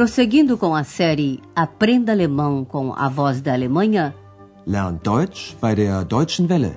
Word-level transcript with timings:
Prosseguindo 0.00 0.56
com 0.56 0.74
a 0.74 0.82
série 0.82 1.42
Aprenda 1.54 2.12
Alemão 2.12 2.64
com 2.64 2.94
a 2.94 3.06
Voz 3.06 3.42
da 3.42 3.52
Alemanha, 3.52 4.14
Lern 4.66 4.98
Deutsch 5.04 5.54
bei 5.60 5.74
der 5.74 6.06
Deutschen 6.06 6.46
Welle. 6.48 6.74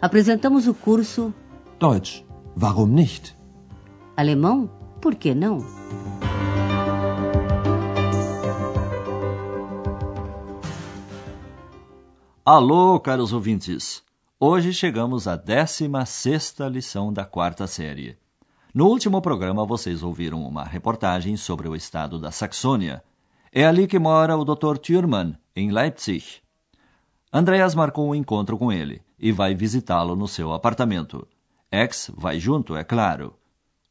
apresentamos 0.00 0.66
o 0.66 0.72
curso 0.72 1.34
Deutsch, 1.78 2.24
warum 2.58 2.86
nicht? 2.86 3.36
Alemão, 4.16 4.70
por 5.02 5.16
que 5.16 5.34
não? 5.34 5.58
Alô, 12.42 12.98
caros 13.00 13.34
ouvintes! 13.34 14.02
Hoje 14.40 14.72
chegamos 14.72 15.28
à 15.28 15.36
16 15.36 16.54
lição 16.72 17.12
da 17.12 17.26
quarta 17.26 17.66
série. 17.66 18.16
No 18.76 18.88
último 18.88 19.22
programa, 19.22 19.64
vocês 19.64 20.02
ouviram 20.02 20.46
uma 20.46 20.62
reportagem 20.62 21.34
sobre 21.34 21.66
o 21.66 21.74
estado 21.74 22.18
da 22.18 22.30
Saxônia. 22.30 23.02
É 23.50 23.64
ali 23.64 23.86
que 23.86 23.98
mora 23.98 24.36
o 24.36 24.44
Dr. 24.44 24.76
Thürmann, 24.76 25.34
em 25.56 25.70
Leipzig. 25.70 26.42
Andreas 27.32 27.74
marcou 27.74 28.10
um 28.10 28.14
encontro 28.14 28.58
com 28.58 28.70
ele 28.70 29.00
e 29.18 29.32
vai 29.32 29.54
visitá-lo 29.54 30.14
no 30.14 30.28
seu 30.28 30.52
apartamento. 30.52 31.26
X 31.70 32.10
vai 32.14 32.38
junto, 32.38 32.76
é 32.76 32.84
claro. 32.84 33.34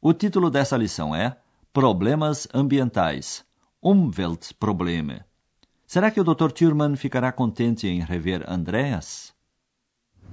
O 0.00 0.12
título 0.12 0.50
dessa 0.50 0.76
lição 0.76 1.12
é 1.12 1.36
Problemas 1.72 2.46
Ambientais 2.54 3.44
Umweltprobleme. 3.82 5.20
Será 5.84 6.12
que 6.12 6.20
o 6.20 6.24
Dr. 6.24 6.52
Thürmann 6.52 6.94
ficará 6.94 7.32
contente 7.32 7.88
em 7.88 8.04
rever 8.04 8.48
Andreas? 8.48 9.34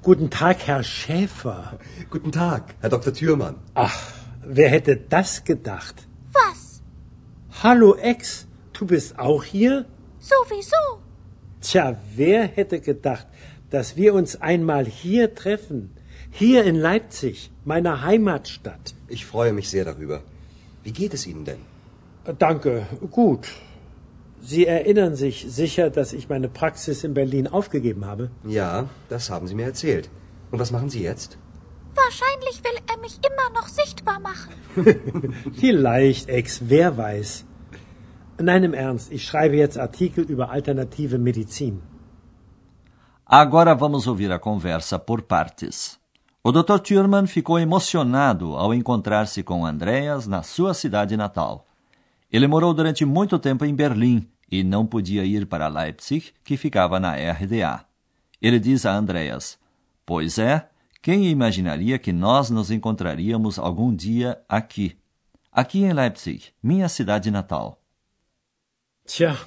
Guten 0.04 0.28
Tag, 0.28 0.62
Herr 0.70 0.84
Schäfer. 0.84 1.80
Guten 2.12 2.30
Tag, 2.30 2.76
Herr 2.84 2.92
Dr. 2.92 3.10
Thürmann. 3.12 3.56
Ach, 3.74 4.23
wer 4.46 4.70
hätte 4.70 4.98
das 4.98 5.44
gedacht? 5.44 6.08
Was? 6.32 6.82
Hallo 7.64 7.96
Ex, 7.96 8.48
du 8.74 8.86
bist 8.86 9.18
auch 9.20 9.44
hier? 9.44 9.86
Sowieso. 10.20 11.02
Tja, 11.62 11.98
wer 12.16 12.44
hätte 12.48 12.80
gedacht, 12.80 13.28
dass 13.70 13.96
wir 13.96 14.14
uns 14.14 14.42
einmal 14.42 14.86
hier 14.86 15.34
treffen? 15.36 15.92
Hier 16.32 16.64
in 16.64 16.76
Leipzig, 16.76 17.52
meiner 17.64 18.02
Heimatstadt. 18.04 18.96
Ich 19.08 19.26
freue 19.26 19.54
mich 19.54 19.70
sehr 19.70 19.86
darüber. 19.86 20.24
Wie 20.84 20.92
geht 20.92 21.14
es 21.14 21.28
Ihnen 21.28 21.46
denn? 21.46 21.60
Danke, 22.40 22.88
gut. 23.12 23.48
Sie 24.42 24.66
erinnern 24.66 25.16
sich 25.16 25.46
sicher, 25.48 25.90
dass 25.90 26.12
ich 26.12 26.28
meine 26.28 26.50
Praxis 26.50 27.04
in 27.04 27.14
Berlin 27.14 27.48
aufgegeben 27.48 28.06
habe? 28.06 28.30
Ja, 28.46 28.90
das 29.10 29.30
haben 29.30 29.48
Sie 29.48 29.56
mir 29.56 29.66
erzählt. 29.66 30.10
Und 30.52 30.60
was 30.60 30.72
machen 30.72 30.90
Sie 30.90 31.02
jetzt? 31.02 31.38
Wahrscheinlich 32.06 32.64
will 32.66 32.80
er 32.92 32.98
mich 33.06 33.16
immer 33.30 33.50
noch 33.58 33.68
sichtbar 33.68 34.20
machen. 34.20 34.54
Vielleicht, 35.62 36.30
Ex, 36.30 36.62
wer 36.70 36.98
weiß. 36.98 37.46
Nein, 38.40 38.64
im 38.64 38.74
Ernst, 38.74 39.12
ich 39.12 39.24
schreibe 39.26 39.56
jetzt 39.56 39.78
Artikel 39.78 40.24
über 40.26 40.50
alternative 40.50 41.18
Medizin. 41.18 41.82
Agora 43.26 43.74
vamos 43.74 44.08
ouvir 44.08 44.32
a 44.32 44.40
conversa 44.40 45.00
por 45.00 45.22
partes. 45.22 46.00
O 46.44 46.52
Dr. 46.52 46.80
Thürmann 46.80 47.26
ficou 47.26 47.58
emocionado 47.58 48.58
ao 48.58 48.74
encontrar-se 48.74 49.42
com 49.44 49.66
Andreas 49.66 50.28
na 50.28 50.44
sua 50.44 50.74
cidade 50.74 51.16
natal. 51.16 51.66
Ele 52.30 52.48
morou 52.48 52.74
durante 52.74 53.06
muito 53.06 53.40
tempo 53.40 53.64
em 53.64 53.74
Berlim 53.74 54.28
e 54.52 54.62
não 54.62 54.86
podia 54.86 55.24
ir 55.24 55.46
para 55.46 55.70
Leipzig, 55.70 56.34
que 56.44 56.58
ficava 56.58 57.00
na 57.00 57.14
RDA. 57.14 57.86
Ele 58.42 58.60
diz 58.60 58.86
a 58.86 58.94
Andreas: 58.94 59.58
Pois 60.06 60.38
é, 60.38 60.68
quem 61.04 61.30
imaginaria 61.30 62.00
que 62.00 62.14
nós 62.14 62.50
nos 62.50 62.72
encontraríamos 62.72 63.60
algum 63.60 63.94
dia 63.94 64.42
aqui? 64.48 64.98
Aqui 65.52 65.84
em 65.84 65.92
Leipzig, 65.92 66.54
minha 66.64 66.88
cidade 66.88 67.30
natal. 67.30 67.78
Tja, 69.06 69.38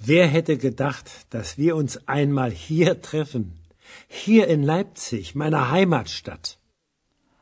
wer 0.00 0.26
hätte 0.26 0.56
gedacht, 0.56 1.26
dass 1.28 1.58
wir 1.58 1.76
uns 1.76 1.98
einmal 2.06 2.50
hier 2.50 2.98
treffen? 2.98 3.52
Hier 4.08 4.48
in 4.48 4.64
Leipzig, 4.64 5.34
meiner 5.34 5.70
Heimatstadt. 5.70 6.58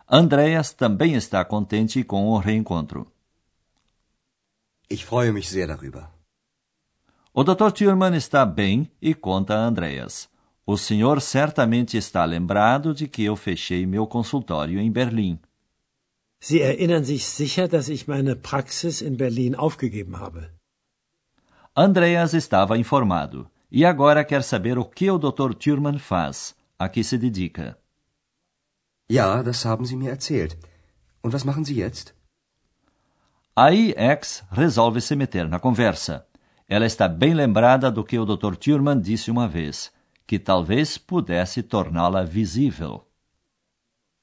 Andreas 0.08 0.74
também 0.74 1.14
está 1.14 1.44
contente 1.44 2.02
com 2.02 2.26
o 2.26 2.38
reencontro. 2.38 3.06
Ich 4.90 5.04
freue 5.04 5.32
mich 5.32 5.48
sehr 5.48 5.68
darüber. 5.68 6.10
O 7.32 7.44
Dr. 7.44 7.70
Thürmann 7.70 8.16
está 8.16 8.44
bem 8.44 8.90
e 9.00 9.14
conta 9.14 9.54
a 9.54 9.64
Andreas. 9.64 10.28
O 10.72 10.78
senhor 10.78 11.20
certamente 11.20 11.98
está 11.98 12.24
lembrado 12.24 12.94
de 12.94 13.06
que 13.06 13.22
eu 13.22 13.36
fechei 13.36 13.84
meu 13.84 14.06
consultório 14.06 14.80
em 14.80 14.90
Berlim. 14.90 15.38
Sie 16.40 16.60
erinnern 16.62 17.04
sich 17.04 17.26
sicher, 17.26 17.68
dass 17.68 17.90
ich 17.90 18.08
meine 18.08 18.34
Praxis 18.36 19.02
in 19.02 19.14
Berlin 19.14 19.54
aufgegeben 19.54 20.18
habe. 20.18 20.50
Andreas 21.76 22.32
estava 22.32 22.78
informado 22.78 23.50
e 23.70 23.84
agora 23.84 24.24
quer 24.24 24.42
saber 24.42 24.78
o 24.78 24.86
que 24.86 25.10
o 25.10 25.18
Dr. 25.18 25.52
Thürmann 25.54 25.98
faz, 25.98 26.54
a 26.78 26.88
que 26.88 27.04
se 27.04 27.18
dedica. 27.18 27.76
Ja, 29.10 29.42
das 29.42 29.66
haben 29.66 29.84
Sie 29.84 29.96
mir 29.96 30.08
erzählt. 30.08 30.56
Und 31.22 31.34
was 31.34 31.44
machen 31.44 31.66
Sie 31.66 31.76
jetzt? 31.76 32.14
Aí 33.54 33.94
X 33.94 34.42
resolve 34.50 35.02
se 35.02 35.14
meter 35.14 35.46
na 35.50 35.58
conversa. 35.58 36.26
Ela 36.66 36.86
está 36.86 37.08
bem 37.08 37.34
lembrada 37.34 37.90
do 37.90 38.02
que 38.02 38.18
o 38.18 38.24
Dr. 38.24 38.56
Thürmann 38.56 39.02
disse 39.02 39.30
uma 39.30 39.46
vez, 39.46 39.92
que 40.32 40.38
talvez 40.38 40.96
pudesse 40.96 41.62
torná-la 41.62 42.22
visível. 42.24 43.06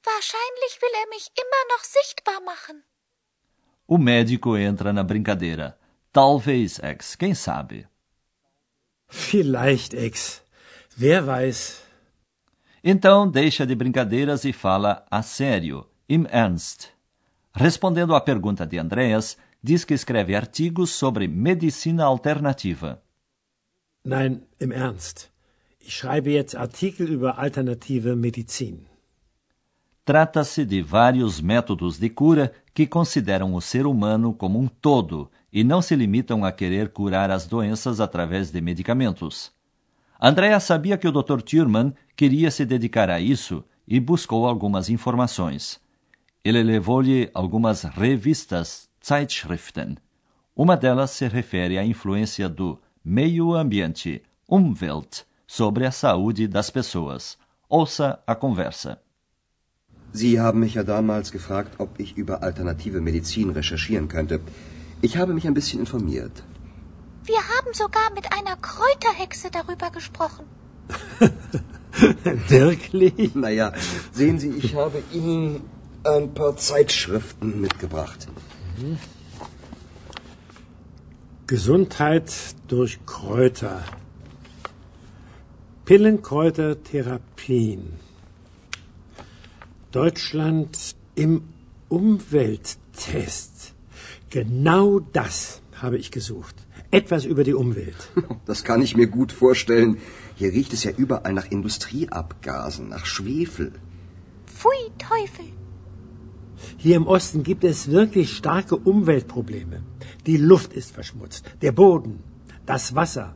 Wahrscheinlich 0.03 0.81
will 0.81 0.95
er 1.03 1.07
mich 1.07 1.29
immer 1.37 1.63
noch 1.71 1.83
sichtbar 1.83 2.41
machen. 2.41 2.81
O 3.85 3.99
médico 3.99 4.57
entra 4.57 4.91
na 4.91 5.03
brincadeira. 5.03 5.77
Talvez, 6.11 6.79
X, 6.79 7.15
quem 7.15 7.35
sabe? 7.35 7.87
Vielleicht, 9.07 9.93
Ex. 9.93 10.41
Wer 10.97 11.27
weiß. 11.27 11.83
Então 12.83 13.29
deixa 13.29 13.63
de 13.63 13.75
brincadeiras 13.75 14.45
e 14.45 14.51
fala 14.51 15.05
a 15.11 15.21
sério, 15.21 15.87
im 16.07 16.25
Ernst. 16.31 16.87
Respondendo 17.53 18.15
à 18.15 18.21
pergunta 18.21 18.65
de 18.65 18.79
Andreas, 18.79 19.37
diz 19.61 19.85
que 19.85 19.93
escreve 19.93 20.35
artigos 20.35 20.89
sobre 20.89 21.27
medicina 21.27 22.05
alternativa. 22.05 22.99
Nein, 24.03 24.41
im 24.59 24.71
Ernst. 24.71 25.29
Ich 25.81 25.95
schreibe 25.95 26.31
jetzt 26.31 26.55
Artikel 26.55 27.09
über 27.09 27.39
alternative 27.39 28.15
Medizin. 28.15 28.85
Trata-se 30.05 30.65
de 30.65 30.81
vários 30.81 31.41
métodos 31.41 31.99
de 31.99 32.09
cura 32.09 32.51
que 32.73 32.87
consideram 32.87 33.53
o 33.53 33.61
ser 33.61 33.85
humano 33.85 34.33
como 34.33 34.59
um 34.59 34.67
todo 34.67 35.29
e 35.51 35.63
não 35.63 35.81
se 35.81 35.95
limitam 35.95 36.43
a 36.43 36.51
querer 36.51 36.89
curar 36.89 37.29
as 37.31 37.47
doenças 37.47 37.99
através 37.99 38.51
de 38.51 38.61
medicamentos. 38.61 39.51
Andrea 40.19 40.59
sabia 40.59 40.97
que 40.97 41.07
o 41.07 41.11
Dr. 41.11 41.41
Thürmann 41.41 41.93
queria 42.15 42.51
se 42.51 42.65
dedicar 42.65 43.09
a 43.09 43.19
isso 43.19 43.63
e 43.87 43.99
buscou 43.99 44.47
algumas 44.47 44.89
informações. 44.89 45.79
Ele 46.43 46.61
levou-lhe 46.61 47.29
algumas 47.33 47.83
revistas, 47.83 48.89
Zeitschriften. 49.05 49.97
Uma 50.55 50.75
delas 50.75 51.11
se 51.11 51.27
refere 51.27 51.77
à 51.77 51.85
influência 51.85 52.49
do 52.49 52.79
meio 53.03 53.53
ambiente, 53.53 54.21
Umwelt, 54.49 55.23
sobre 55.57 55.83
a 55.87 55.91
saúde 55.91 56.47
das 56.47 56.69
pessoas. 56.69 57.23
Ouça 57.67 58.19
a 58.27 58.35
conversa. 58.35 58.91
Sie 60.13 60.39
haben 60.39 60.59
mich 60.59 60.75
ja 60.75 60.83
damals 60.83 61.31
gefragt, 61.31 61.71
ob 61.79 61.99
ich 61.99 62.17
über 62.17 62.43
alternative 62.43 63.01
Medizin 63.01 63.49
recherchieren 63.49 64.07
könnte. 64.07 64.35
Ich 65.01 65.17
habe 65.17 65.33
mich 65.33 65.45
ein 65.47 65.55
bisschen 65.55 65.79
informiert. 65.79 66.43
Wir 67.23 67.41
haben 67.53 67.73
sogar 67.73 68.07
mit 68.13 68.27
einer 68.37 68.55
Kräuterhexe 68.69 69.49
darüber 69.51 69.89
gesprochen. 69.91 70.45
Wirklich? 72.47 73.35
Naja, 73.35 73.73
sehen 74.11 74.37
Sie, 74.39 74.51
ich 74.51 74.75
habe 74.75 75.01
Ihnen 75.11 75.61
ein 76.03 76.33
paar 76.33 76.55
Zeitschriften 76.57 77.59
mitgebracht. 77.61 78.27
Gesundheit 81.47 82.31
durch 82.67 82.99
Kräuter. 83.05 83.83
Pillenkräutertherapien. 85.89 87.81
Deutschland 89.91 90.95
im 91.15 91.41
Umwelttest. 91.87 93.73
Genau 94.29 94.99
das 94.99 95.63
habe 95.73 95.97
ich 95.97 96.11
gesucht. 96.11 96.53
Etwas 96.91 97.25
über 97.25 97.43
die 97.43 97.55
Umwelt. 97.55 98.11
Das 98.45 98.63
kann 98.63 98.83
ich 98.83 98.95
mir 98.95 99.07
gut 99.07 99.31
vorstellen. 99.31 99.97
Hier 100.35 100.51
riecht 100.53 100.73
es 100.73 100.83
ja 100.83 100.91
überall 100.91 101.33
nach 101.33 101.49
Industrieabgasen, 101.49 102.87
nach 102.89 103.07
Schwefel. 103.07 103.71
Pfui 104.45 104.91
Teufel. 104.99 105.49
Hier 106.77 106.97
im 106.97 107.07
Osten 107.07 107.41
gibt 107.41 107.63
es 107.63 107.89
wirklich 107.89 108.37
starke 108.37 108.75
Umweltprobleme. 108.75 109.81
Die 110.27 110.37
Luft 110.37 110.71
ist 110.71 110.91
verschmutzt, 110.91 111.45
der 111.63 111.71
Boden, 111.71 112.19
das 112.67 112.93
Wasser. 112.93 113.33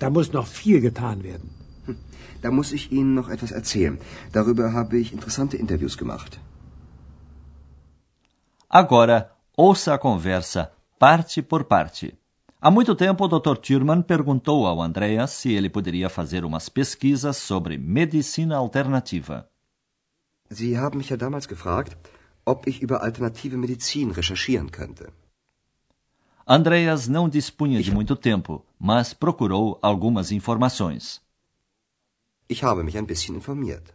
Da 0.00 0.08
muss 0.16 0.32
noch 0.38 0.48
viel 0.60 0.80
getan 0.88 1.18
werden. 1.22 1.48
Da 2.42 2.50
muss 2.50 2.72
ich 2.72 2.84
Ihnen 2.90 3.14
noch 3.14 3.28
etwas 3.28 3.52
erzählen. 3.60 3.98
Darüber 4.32 4.72
habe 4.72 4.96
ich 5.02 5.12
interessante 5.12 5.56
Interviews 5.64 5.96
gemacht. 6.02 6.32
Agora, 8.68 9.18
ouça 9.56 9.94
a 9.94 9.98
conversa 9.98 10.62
parte 10.98 11.42
por 11.42 11.64
parte. 11.64 12.16
Há 12.62 12.70
muito 12.70 12.94
tempo, 12.94 13.24
o 13.24 13.28
Dr. 13.28 13.56
Thurman 13.56 14.02
perguntou 14.02 14.66
ao 14.66 14.82
Andreas 14.82 15.30
se 15.30 15.48
ele 15.52 15.70
poderia 15.70 16.08
fazer 16.10 16.44
umas 16.44 16.68
pesquisas 16.68 17.36
sobre 17.38 17.78
medicina 17.78 18.56
alternativa. 18.58 19.48
Sie 20.50 20.78
haben 20.78 20.98
mich 20.98 21.10
ja 21.10 21.16
damals 21.16 21.46
gefragt, 21.46 21.96
ob 22.44 22.66
ich 22.66 22.82
über 22.82 23.02
alternative 23.02 23.56
Medizin 23.56 24.10
recherchieren 24.10 24.70
könnte. 24.70 25.12
Andreas 26.52 27.06
não 27.06 27.28
dispunha 27.28 27.80
de 27.80 27.92
muito 27.92 28.16
tempo, 28.16 28.66
mas 28.76 29.14
procurou 29.14 29.78
algumas 29.80 30.32
informações. 30.32 31.22
Ich 32.48 32.64
habe 32.64 32.82
mich 32.82 32.96
ein 32.98 33.06
bisschen 33.06 33.36
informiert. 33.36 33.94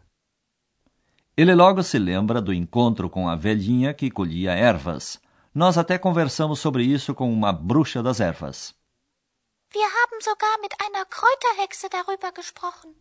Ele 1.36 1.54
logo 1.54 1.84
se 1.84 2.00
lembra 2.00 2.42
do 2.42 2.54
encontro 2.54 3.10
com 3.10 3.28
a 3.28 3.36
velhinha 3.36 3.94
que 3.94 4.10
colhia 4.10 4.54
ervas. 4.54 5.20
Nós 5.54 5.78
até 5.78 5.98
conversamos 5.98 6.62
sobre 6.62 6.86
isso 6.86 7.14
com 7.14 7.30
uma 7.30 7.52
bruxa 7.52 8.02
das 8.02 8.22
ervas. 8.22 8.74
Wir 9.74 9.84
haben 9.84 10.22
sogar 10.22 10.58
mit 10.62 10.74
einer 10.80 11.06
Kräuterhexe 11.08 11.90
darüber 11.90 12.32
gesprochen. 12.34 12.96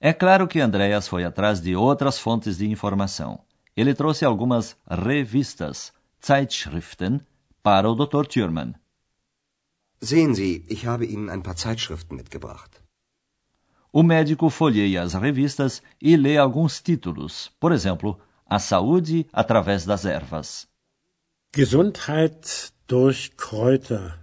É 0.00 0.12
claro 0.12 0.48
que 0.48 0.58
Andreas 0.58 1.06
foi 1.06 1.22
atrás 1.22 1.60
de 1.60 1.76
outras 1.76 2.18
fontes 2.18 2.58
de 2.58 2.68
informação. 2.68 3.44
Ele 3.76 3.94
trouxe 3.94 4.24
algumas 4.24 4.76
revistas, 4.88 5.92
Zeitschriften, 6.20 7.20
para 7.62 7.90
o 7.90 7.94
Dr. 7.94 8.26
Thurman. 8.26 8.74
Sehen 10.00 10.34
Sie, 10.34 10.64
ich 10.68 10.86
habe 10.86 11.04
Ihnen 11.04 11.28
ein 11.28 11.42
paar 11.42 11.56
Zeitschriften 11.56 12.16
mitgebracht. 12.16 12.82
O 13.92 14.02
médico 14.02 14.48
folheia 14.50 15.02
as 15.02 15.14
revistas 15.14 15.82
e 16.00 16.16
lê 16.16 16.36
alguns 16.38 16.80
títulos, 16.80 17.50
por 17.58 17.72
exemplo, 17.72 18.18
A 18.46 18.58
Saúde 18.58 19.26
através 19.32 19.84
das 19.84 20.04
Ervas. 20.04 20.68
Gesundheit 21.52 22.72
durch 22.86 23.36
Kräuter. 23.36 24.18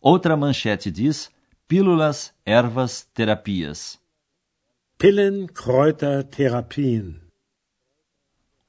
Outra 0.00 0.36
manchete 0.36 0.90
diz 0.90 1.30
Pílulas, 1.66 2.34
Ervas, 2.44 3.08
Terapias. 3.14 3.98
Pillen, 4.98 5.46
Kräuter, 5.46 6.22
Therapien. 6.22 7.20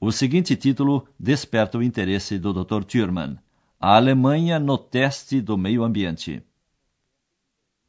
O 0.00 0.10
seguinte 0.10 0.56
título 0.56 1.06
desperta 1.18 1.78
o 1.78 1.82
interesse 1.82 2.38
do 2.38 2.52
Dr. 2.52 2.84
Thurman. 2.84 3.38
A 3.86 3.96
Alemanha 3.96 4.58
no 4.58 4.78
teste 4.78 5.42
do 5.42 5.58
meio 5.58 5.84
ambiente. 5.84 6.42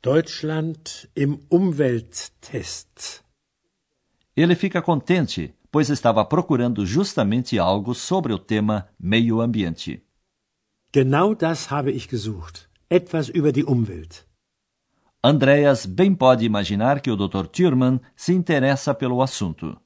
Deutschland 0.04 1.08
im 1.16 1.40
Umwelttest. 1.50 3.24
Ele 4.36 4.56
fica 4.56 4.82
contente, 4.82 5.54
pois 5.72 5.90
estava 5.90 6.26
procurando 6.26 6.86
justamente 6.86 7.58
algo 7.58 7.96
sobre 7.96 8.34
o 8.34 8.38
tema 8.38 8.90
meio 9.00 9.40
ambiente. 9.40 10.04
Genau 10.92 11.34
das 11.34 11.72
habe 11.72 11.92
ich 11.92 12.10
gesucht. 12.10 12.68
Etwas 12.90 13.30
über 13.30 13.54
die 13.54 13.64
Umwelt. 13.64 14.26
Andreas 15.24 15.86
bem 15.86 16.14
pode 16.14 16.44
imaginar 16.44 17.00
que 17.00 17.10
o 17.10 17.16
Dr. 17.16 17.48
Thurman 17.48 18.02
se 18.18 18.34
interessa 18.34 18.94
pelo 18.94 19.22
assunto. 19.22 19.78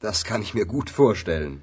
Das 0.00 0.24
kann 0.24 0.42
ich 0.42 0.52
mir 0.52 0.66
gut 0.66 0.90
vorstellen. 0.90 1.62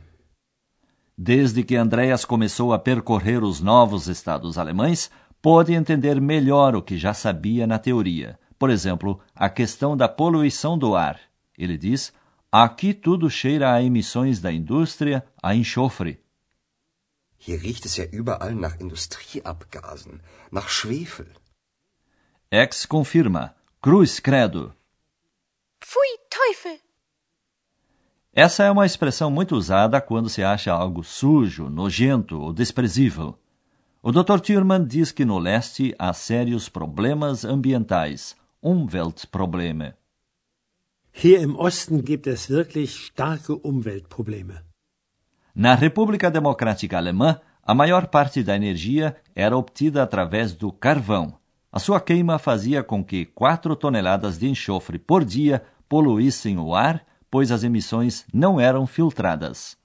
Desde 1.22 1.66
que 1.66 1.76
Andreas 1.76 2.24
começou 2.24 2.72
a 2.72 2.80
percorrer 2.80 3.44
os 3.44 3.60
novos 3.60 4.08
estados 4.08 4.58
alemães, 4.58 5.12
pôde 5.42 5.74
entender 5.74 6.22
melhor 6.22 6.78
o 6.78 6.82
que 6.82 6.98
já 6.98 7.14
sabia 7.14 7.68
na 7.68 7.78
teoria. 7.78 8.40
Por 8.58 8.70
exemplo, 8.70 9.20
a 9.36 9.50
questão 9.50 9.98
da 9.98 10.08
poluição 10.08 10.78
do 10.78 10.96
ar. 10.96 11.20
Ele 11.58 11.78
diz: 11.78 12.14
aqui 12.50 12.94
tudo 12.94 13.30
cheira 13.30 13.74
a 13.74 13.84
emissões 13.84 14.40
da 14.40 14.50
indústria, 14.50 15.28
a 15.44 15.54
enxofre. 15.54 16.24
Hier 17.38 17.62
riecht 17.62 17.86
es 17.86 17.98
ja 17.98 18.06
überall 18.14 18.56
nach 18.56 18.80
Industrieabgasen, 18.80 20.22
nach 20.54 20.70
Schwefel. 20.70 21.28
Ex 22.50 22.86
confirma: 22.86 23.54
cruz 23.82 24.22
credo. 24.22 24.74
Pfui, 25.82 26.18
Teufel! 26.30 26.80
Essa 28.42 28.64
é 28.64 28.72
uma 28.72 28.86
expressão 28.86 29.30
muito 29.30 29.54
usada 29.54 30.00
quando 30.00 30.30
se 30.30 30.42
acha 30.42 30.72
algo 30.72 31.04
sujo, 31.04 31.70
nojento 31.70 32.40
ou 32.40 32.54
desprezível. 32.54 33.38
O 34.02 34.14
Dr. 34.14 34.40
Thurman 34.40 34.86
diz 34.86 35.12
que 35.12 35.26
no 35.26 35.38
leste 35.38 35.94
há 36.00 36.14
sérios 36.14 36.70
problemas 36.70 37.44
ambientais, 37.44 38.38
Umweltprobleme. 38.64 39.94
Hier 41.12 41.42
im 41.42 41.58
Osten 41.58 42.02
gibt 42.02 42.28
es 42.28 42.50
wirklich 42.50 43.08
starke 43.08 43.60
Umweltprobleme. 43.62 44.62
Na 45.54 45.76
República 45.76 46.32
Democrática 46.32 46.96
Alemã, 46.96 47.42
a 47.62 47.76
maior 47.76 48.08
parte 48.08 48.42
da 48.42 48.56
energia 48.56 49.18
era 49.36 49.58
obtida 49.58 50.02
através 50.02 50.54
do 50.54 50.72
carvão. 50.72 51.38
A 51.70 51.78
sua 51.78 52.00
queima 52.00 52.40
fazia 52.40 52.86
com 52.86 53.04
que 53.04 53.26
4 53.26 53.76
toneladas 53.76 54.40
de 54.40 54.48
enxofre 54.48 54.98
por 54.98 55.26
dia 55.26 55.62
poluíssem 55.90 56.58
o 56.58 56.74
ar 56.74 57.09
pois 57.30 57.52
as 57.52 57.64
emissões 57.64 58.26
não 58.34 58.60
eram 58.60 58.86
filtradas. 58.88 59.78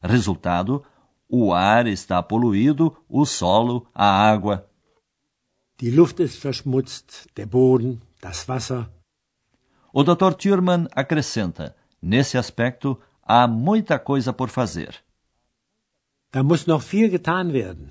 Resultado: 0.00 0.84
o 1.28 1.52
ar 1.52 1.86
está 1.86 2.22
poluído, 2.22 2.96
o 3.08 3.24
solo, 3.24 3.86
a 3.94 4.06
água. 4.06 4.68
Die 5.80 5.90
Luft 5.90 6.20
ist 6.22 6.38
verschmutzt, 6.38 7.26
der 7.34 7.46
Boden, 7.46 8.00
das 8.20 8.46
Wasser. 8.46 8.88
O 9.92 10.02
Dr. 10.02 10.34
Thurman 10.34 10.88
acrescenta: 10.94 11.74
nesse 12.00 12.36
aspecto 12.38 13.00
há 13.22 13.46
muita 13.46 13.98
coisa 13.98 14.32
por 14.32 14.48
fazer. 14.48 14.94
Da 16.32 16.42
muss 16.42 16.66
noch 16.66 16.82
viel 16.82 17.10
getan 17.10 17.52
werden. 17.52 17.90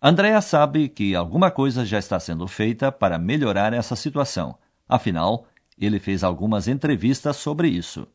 Andrea 0.00 0.40
sabe 0.40 0.88
que 0.88 1.14
alguma 1.14 1.50
coisa 1.50 1.84
já 1.84 1.98
está 1.98 2.18
sendo 2.18 2.48
feita 2.48 2.90
para 2.90 3.18
melhorar 3.18 3.72
essa 3.72 3.94
situação. 3.94 4.58
Afinal, 4.88 5.46
ele 5.78 5.98
fez 5.98 6.22
algumas 6.22 6.68
entrevistas 6.68 7.36
sobre 7.36 7.68
isso. 7.68 8.06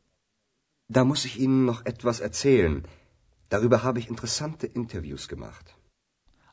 Da 0.89 1.04
muss 1.04 1.25
ich 1.25 1.39
Ihnen 1.39 1.65
noch 1.65 1.86
etwas 1.86 2.19
erzählen. 2.19 2.83
Darüber 3.50 3.83
habe 3.83 4.00
ich 4.00 4.09
interessante 4.09 4.68
Interviews 4.68 5.27
gemacht. 5.27 5.74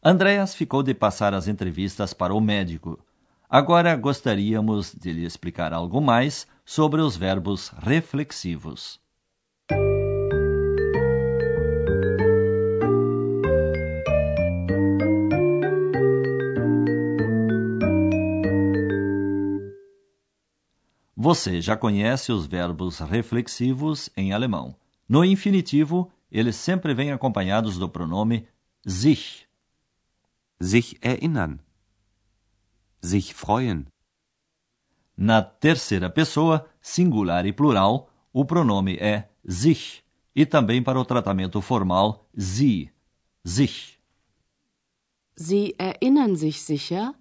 Andreas 0.02 0.54
ficou 0.54 0.82
de 0.82 0.92
passar 0.94 1.32
as 1.34 1.48
entrevistas 1.48 2.12
para 2.12 2.34
o 2.34 2.40
médico. 2.40 2.98
Agora 3.48 3.94
gostaríamos 3.96 4.92
de 4.92 5.12
lhe 5.12 5.24
explicar 5.24 5.72
algo 5.72 6.00
mais 6.00 6.46
sobre 6.64 7.00
os 7.00 7.16
verbos 7.16 7.72
reflexivos. 7.78 9.03
Você 21.24 21.58
já 21.62 21.74
conhece 21.74 22.30
os 22.32 22.44
verbos 22.44 22.98
reflexivos 22.98 24.10
em 24.14 24.34
alemão. 24.34 24.76
No 25.08 25.24
infinitivo, 25.24 26.12
eles 26.30 26.54
sempre 26.54 26.92
vêm 26.92 27.12
acompanhados 27.12 27.78
do 27.78 27.88
pronome 27.88 28.46
sich. 28.84 29.48
Sich 30.60 30.98
erinnern. 31.00 31.60
Sich 33.00 33.32
freuen. 33.32 33.86
Na 35.16 35.40
terceira 35.40 36.10
pessoa, 36.10 36.68
singular 36.78 37.46
e 37.46 37.54
plural, 37.54 38.10
o 38.30 38.44
pronome 38.44 38.98
é 38.98 39.30
sich 39.42 40.04
e 40.36 40.44
também 40.44 40.82
para 40.82 41.00
o 41.00 41.06
tratamento 41.06 41.62
formal 41.62 42.26
sie. 42.34 42.90
Sich. 43.42 43.98
Sie 45.36 45.74
erinnern 45.78 46.36
sich 46.36 46.60
sicher, 46.60 47.14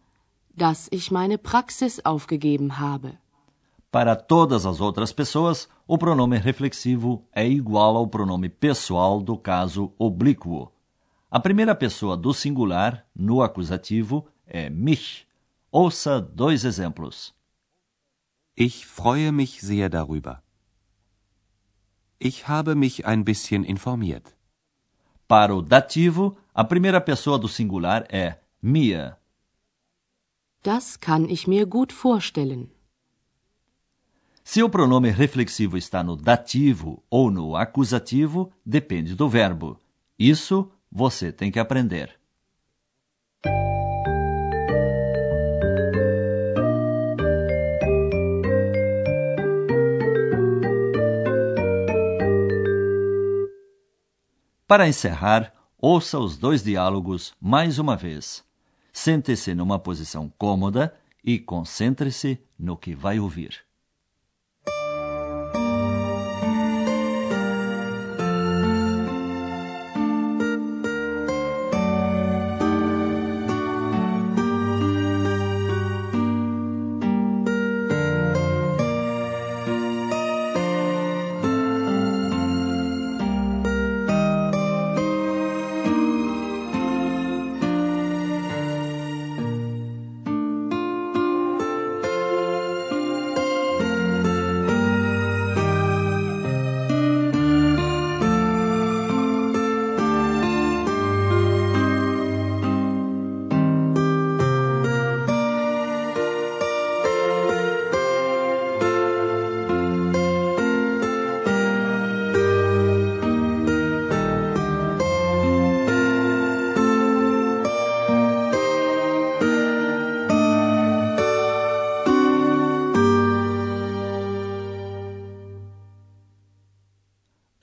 dass 0.53 0.89
ich 0.91 1.09
meine 1.09 1.37
Praxis 1.37 2.01
aufgegeben 2.03 2.79
habe. 2.79 3.22
Para 3.93 4.15
todas 4.15 4.65
as 4.65 4.81
outras 4.81 5.13
pessoas, 5.13 5.69
o 5.85 5.99
pronome 5.99 6.39
reflexivo 6.39 7.23
é 7.31 7.47
igual 7.47 7.95
ao 7.95 8.07
pronome 8.07 8.49
pessoal 8.49 9.21
do 9.21 9.37
caso 9.37 9.93
oblíquo. 9.99 10.73
A 11.29 11.39
primeira 11.39 11.75
pessoa 11.75 12.17
do 12.17 12.33
singular, 12.33 13.05
no 13.15 13.43
acusativo, 13.43 14.27
é 14.47 14.67
mich. 14.67 15.27
Ouça 15.71 16.19
dois 16.19 16.65
exemplos. 16.65 17.35
Ich 18.57 18.83
freue 18.83 19.31
mich 19.31 19.61
sehr 19.61 19.89
darüber. 19.89 20.41
Ich 22.19 22.47
habe 22.47 22.73
mich 22.73 23.05
ein 23.05 23.23
bisschen 23.23 23.63
informiert. 23.63 24.35
Para 25.27 25.53
o 25.53 25.61
dativo, 25.61 26.35
a 26.51 26.63
primeira 26.63 26.99
pessoa 26.99 27.37
do 27.37 27.47
singular 27.47 28.07
é 28.09 28.39
mir. 28.59 29.17
Das 30.63 30.99
kann 30.99 31.29
ich 31.29 31.45
mir 31.45 31.67
gut 31.67 31.93
vorstellen. 31.93 32.71
Se 34.43 34.61
o 34.61 34.69
pronome 34.69 35.09
reflexivo 35.09 35.77
está 35.77 36.03
no 36.03 36.17
dativo 36.17 37.01
ou 37.09 37.31
no 37.31 37.55
acusativo, 37.55 38.51
depende 38.65 39.15
do 39.15 39.29
verbo. 39.29 39.79
Isso 40.19 40.69
você 40.91 41.31
tem 41.31 41.49
que 41.49 41.59
aprender. 41.59 42.19
Para 54.67 54.87
encerrar, 54.87 55.53
ouça 55.77 56.19
os 56.19 56.37
dois 56.37 56.63
diálogos 56.63 57.33
mais 57.39 57.79
uma 57.79 57.95
vez. 57.95 58.43
Sente-se 58.91 59.55
numa 59.55 59.79
posição 59.79 60.31
cômoda 60.37 60.93
e 61.23 61.39
concentre-se 61.39 62.39
no 62.59 62.75
que 62.75 62.93
vai 62.93 63.19
ouvir. 63.19 63.63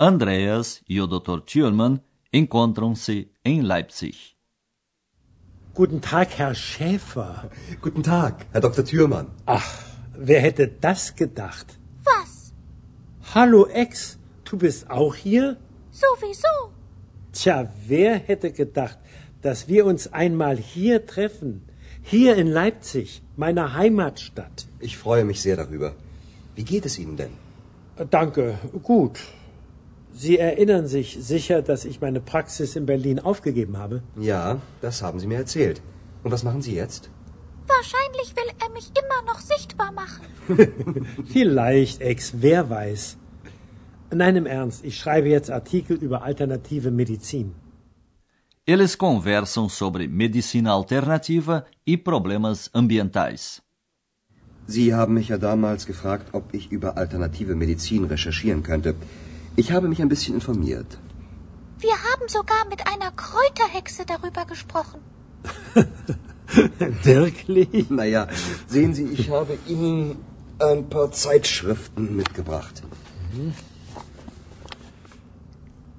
Andreas 0.03 0.81
e 0.89 0.99
o 0.99 1.07
Dr. 1.07 1.45
Thürmann 1.45 2.01
encontram-se 2.33 3.31
em 3.45 3.61
Leipzig. 3.61 4.35
Guten 5.75 6.01
Tag, 6.01 6.39
Herr 6.39 6.55
Schäfer. 6.55 7.51
Guten 7.83 8.03
Tag, 8.03 8.47
Herr 8.51 8.63
Dr. 8.63 8.83
Thürmann. 8.83 9.27
Ach, 9.45 9.71
wer 10.17 10.41
hätte 10.41 10.69
das 10.69 11.15
gedacht? 11.17 11.79
Was? 12.03 12.55
Hallo 13.35 13.67
Ex, 13.67 14.19
du 14.45 14.57
bist 14.57 14.89
auch 14.89 15.15
hier? 15.15 15.59
Sowieso. 15.91 16.73
Tja, 17.33 17.71
wer 17.87 18.15
hätte 18.15 18.53
gedacht, 18.53 18.99
dass 19.43 19.69
wir 19.69 19.85
uns 19.85 20.11
einmal 20.15 20.57
hier 20.57 21.05
treffen? 21.05 21.69
Hier 22.01 22.37
in 22.37 22.47
Leipzig, 22.47 23.23
meiner 23.37 23.75
Heimatstadt. 23.75 24.67
Ich 24.79 24.97
freue 24.97 25.27
mich 25.27 25.43
sehr 25.43 25.57
darüber. 25.57 25.95
Wie 26.55 26.65
geht 26.65 26.87
es 26.87 26.99
Ihnen 26.99 27.19
denn? 27.19 27.35
Danke, 28.09 28.59
gut. 28.83 29.19
Sie 30.13 30.39
erinnern 30.39 30.87
sich 30.87 31.19
sicher, 31.21 31.63
dass 31.63 31.85
ich 31.85 32.01
meine 32.01 32.21
Praxis 32.21 32.77
in 32.77 32.87
Berlin 32.87 33.19
aufgegeben 33.21 33.77
habe? 33.79 34.03
Ja, 34.19 34.61
das 34.81 35.03
haben 35.03 35.19
Sie 35.21 35.27
mir 35.27 35.39
erzählt. 35.39 35.81
Und 36.23 36.33
was 36.33 36.43
machen 36.43 36.63
Sie 36.63 36.75
jetzt? 36.75 37.11
Wahrscheinlich 37.67 38.35
will 38.37 38.53
er 38.63 38.71
mich 38.71 38.91
immer 39.03 39.33
noch 39.33 39.41
sichtbar 39.41 39.93
machen. 39.93 40.25
Vielleicht, 41.33 42.01
Ex, 42.01 42.35
wer 42.41 42.69
weiß. 42.69 43.17
Nein, 44.13 44.37
im 44.37 44.47
Ernst, 44.47 44.85
ich 44.85 44.99
schreibe 44.99 45.29
jetzt 45.29 45.51
Artikel 45.51 45.97
über 45.97 46.23
alternative 46.23 46.91
Medizin. 46.91 47.55
Eles 48.67 48.99
conversam 48.99 49.69
sobre 49.69 50.07
medicina 50.09 50.75
alternativa 50.75 51.65
e 51.87 51.97
problemas 51.97 52.71
ambientais. 52.75 53.63
Sie 54.67 54.95
haben 54.95 55.15
mich 55.15 55.29
ja 55.29 55.39
damals 55.39 55.87
gefragt, 55.87 56.29
ob 56.33 56.55
ich 56.55 56.71
über 56.71 56.97
alternative 56.97 57.55
Medizin 57.55 58.05
recherchieren 58.05 58.63
könnte. 58.63 58.95
Ich 59.61 59.69
habe 59.73 59.89
mich 59.89 60.01
ein 60.01 60.09
bisschen 60.09 60.37
informiert. 60.37 60.99
Wir 61.87 61.97
haben 62.09 62.27
sogar 62.29 62.67
mit 62.71 62.87
einer 62.87 63.11
Kräuterhexe 63.25 64.07
darüber 64.07 64.47
gesprochen. 64.47 65.01
Wirklich? 67.03 67.91
Naja, 67.91 68.27
sehen 68.67 68.95
Sie, 68.95 69.05
ich 69.05 69.29
habe 69.29 69.59
Ihnen 69.67 70.17
ein 70.59 70.89
paar 70.89 71.13
Zeitschriften 71.13 72.17
mitgebracht. 72.17 72.83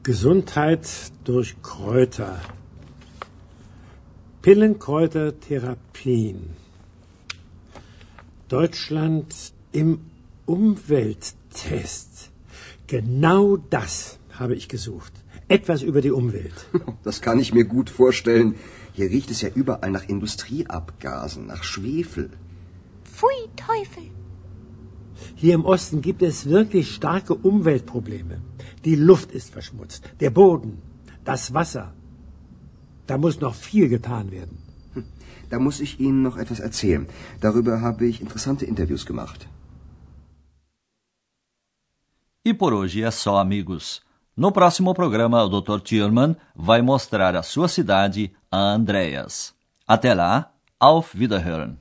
Gesundheit 0.02 0.90
durch 1.24 1.62
Kräuter. 1.62 2.42
Pillenkräutertherapien. 4.42 6.56
Deutschland 8.50 9.54
im 9.72 10.02
Umwelttest. 10.48 12.31
Genau 12.92 13.56
das 13.56 14.20
habe 14.38 14.54
ich 14.54 14.68
gesucht. 14.68 15.14
Etwas 15.48 15.82
über 15.82 16.02
die 16.02 16.12
Umwelt. 16.12 16.58
Das 17.08 17.22
kann 17.26 17.40
ich 17.44 17.54
mir 17.58 17.64
gut 17.76 17.90
vorstellen. 17.90 18.56
Hier 18.98 19.10
riecht 19.10 19.32
es 19.32 19.40
ja 19.46 19.50
überall 19.62 19.92
nach 19.92 20.10
Industrieabgasen, 20.16 21.48
nach 21.48 21.64
Schwefel. 21.64 22.28
Pfui, 23.06 23.40
Teufel. 23.56 24.08
Hier 25.36 25.54
im 25.60 25.64
Osten 25.64 26.02
gibt 26.02 26.22
es 26.22 26.50
wirklich 26.58 26.94
starke 26.94 27.34
Umweltprobleme. 27.34 28.42
Die 28.84 28.98
Luft 29.10 29.32
ist 29.32 29.54
verschmutzt, 29.58 30.04
der 30.20 30.32
Boden, 30.42 30.74
das 31.24 31.54
Wasser. 31.54 31.94
Da 33.08 33.18
muss 33.18 33.40
noch 33.40 33.56
viel 33.56 33.88
getan 33.88 34.32
werden. 34.32 34.58
Da 35.50 35.60
muss 35.60 35.80
ich 35.80 36.00
Ihnen 36.02 36.22
noch 36.28 36.38
etwas 36.38 36.60
erzählen. 36.60 37.08
Darüber 37.40 37.80
habe 37.80 38.06
ich 38.06 38.22
interessante 38.26 38.66
Interviews 38.66 39.06
gemacht. 39.06 39.48
E 42.44 42.54
por 42.54 42.74
hoje 42.74 43.04
é 43.04 43.12
só, 43.12 43.38
amigos. 43.38 44.02
No 44.36 44.52
próximo 44.52 44.94
programa, 44.96 45.44
o 45.44 45.50
Dr. 45.50 45.80
Thürmann 45.80 46.36
vai 46.56 46.82
mostrar 46.82 47.36
a 47.36 47.44
sua 47.44 47.68
cidade 47.68 48.34
a 48.50 48.58
Andreas. 48.58 49.54
Até 49.88 50.14
lá, 50.14 50.52
auf 50.80 51.16
Wiederhören! 51.16 51.81